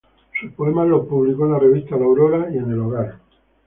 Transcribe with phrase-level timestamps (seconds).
[0.39, 3.19] Sus poemas los publicó en las revistas "La Aurora" y en "El Hogar".